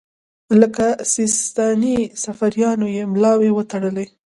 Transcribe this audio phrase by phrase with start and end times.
[0.61, 4.05] لکه سیستاني صفاریانو یې ملاوې وتړلې.